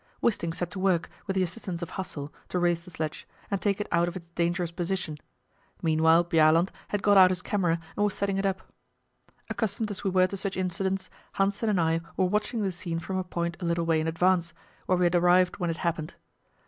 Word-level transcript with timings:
Wisting 0.19 0.51
set 0.51 0.71
to 0.71 0.79
work, 0.79 1.11
with 1.27 1.35
the 1.35 1.43
assistance 1.43 1.83
of 1.83 1.91
Hassel, 1.91 2.33
to 2.49 2.57
raise 2.57 2.85
the 2.85 2.89
sledge, 2.89 3.27
and 3.51 3.61
take 3.61 3.79
it 3.79 3.87
out 3.91 4.07
of 4.07 4.15
its 4.15 4.25
dangerous 4.33 4.71
position; 4.71 5.19
meanwhile 5.83 6.23
Bjaaland 6.25 6.69
had 6.87 7.03
got 7.03 7.17
out 7.17 7.29
his 7.29 7.43
camera 7.43 7.79
and 7.95 8.03
was 8.03 8.15
setting 8.15 8.37
it 8.39 8.43
up. 8.47 8.63
Accustomed 9.47 9.91
as 9.91 10.03
we 10.03 10.09
were 10.09 10.25
to 10.25 10.37
such 10.37 10.57
incidents, 10.57 11.11
Hanssen 11.35 11.69
and 11.69 11.79
I 11.79 12.01
were 12.17 12.25
watching 12.25 12.63
the 12.63 12.71
scene 12.71 12.97
from 12.99 13.17
a 13.17 13.23
point 13.23 13.57
a 13.59 13.65
little 13.65 13.85
way 13.85 14.01
in 14.01 14.07
advance, 14.07 14.55
where 14.87 14.97
we 14.97 15.05
had 15.05 15.13
arrived 15.13 15.57
when 15.59 15.69
it 15.69 15.77
happened. 15.77 16.15